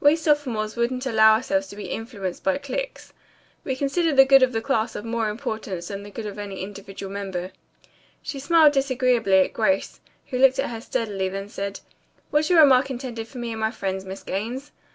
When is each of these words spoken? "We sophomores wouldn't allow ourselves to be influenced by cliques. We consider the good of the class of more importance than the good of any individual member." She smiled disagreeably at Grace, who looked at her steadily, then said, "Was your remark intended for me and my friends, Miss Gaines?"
"We 0.00 0.16
sophomores 0.16 0.74
wouldn't 0.74 1.04
allow 1.04 1.34
ourselves 1.34 1.66
to 1.66 1.76
be 1.76 1.90
influenced 1.90 2.42
by 2.42 2.56
cliques. 2.56 3.12
We 3.62 3.76
consider 3.76 4.10
the 4.14 4.24
good 4.24 4.42
of 4.42 4.52
the 4.52 4.62
class 4.62 4.96
of 4.96 5.04
more 5.04 5.28
importance 5.28 5.88
than 5.88 6.02
the 6.02 6.10
good 6.10 6.24
of 6.24 6.38
any 6.38 6.62
individual 6.62 7.12
member." 7.12 7.52
She 8.22 8.38
smiled 8.40 8.72
disagreeably 8.72 9.40
at 9.44 9.52
Grace, 9.52 10.00
who 10.28 10.38
looked 10.38 10.58
at 10.58 10.70
her 10.70 10.80
steadily, 10.80 11.28
then 11.28 11.50
said, 11.50 11.80
"Was 12.30 12.48
your 12.48 12.60
remark 12.60 12.88
intended 12.88 13.28
for 13.28 13.36
me 13.36 13.50
and 13.52 13.60
my 13.60 13.70
friends, 13.70 14.06
Miss 14.06 14.22
Gaines?" 14.22 14.72